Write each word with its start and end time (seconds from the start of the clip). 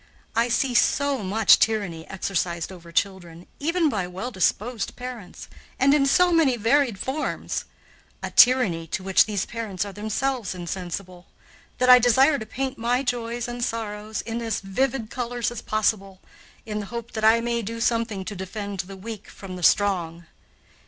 I 0.35 0.47
see 0.47 0.73
so 0.73 1.19
much 1.21 1.59
tyranny 1.59 2.07
exercised 2.09 2.71
over 2.71 2.91
children, 2.91 3.45
even 3.59 3.87
by 3.87 4.07
well 4.07 4.31
disposed 4.31 4.95
parents, 4.95 5.47
and 5.77 5.93
in 5.93 6.07
so 6.07 6.33
many 6.33 6.57
varied 6.57 6.97
forms, 6.97 7.65
a 8.23 8.31
tyranny 8.31 8.87
to 8.87 9.03
which 9.03 9.25
these 9.25 9.45
parents 9.45 9.85
are 9.85 9.93
themselves 9.93 10.55
insensible, 10.55 11.27
that 11.77 11.87
I 11.87 11.99
desire 11.99 12.39
to 12.39 12.47
paint 12.47 12.79
my 12.79 13.03
joys 13.03 13.47
and 13.47 13.63
sorrows 13.63 14.21
in 14.21 14.41
as 14.41 14.59
vivid 14.59 15.11
colors 15.11 15.51
as 15.51 15.61
possible, 15.61 16.19
in 16.65 16.79
the 16.79 16.87
hope 16.87 17.11
that 17.11 17.23
I 17.23 17.39
may 17.39 17.61
do 17.61 17.79
something 17.79 18.25
to 18.25 18.35
defend 18.35 18.79
the 18.79 18.97
weak 18.97 19.27
from 19.29 19.55
the 19.55 19.61
strong. 19.61 20.25